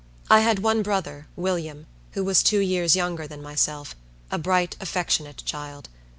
I 0.31 0.39
had 0.39 0.57
one 0.57 0.81
brother, 0.81 1.27
William, 1.35 1.85
who 2.13 2.23
was 2.23 2.41
two 2.41 2.57
years 2.57 2.95
younger 2.95 3.27
than 3.27 3.39
myself—a 3.39 4.39
bright, 4.39 4.75
affectionate 4.79 5.43
child. 5.45 5.89